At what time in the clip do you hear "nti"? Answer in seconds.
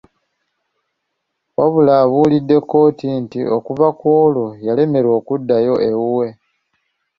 3.23-3.39